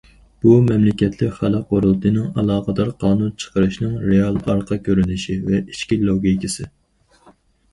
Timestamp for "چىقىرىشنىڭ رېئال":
3.43-4.41